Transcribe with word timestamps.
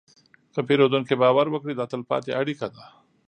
که 0.53 0.59
پیرودونکی 0.67 1.15
باور 1.21 1.47
وکړي، 1.49 1.73
دا 1.75 1.85
تلپاتې 1.91 2.31
اړیکه 2.39 2.67
ده. 2.73 2.83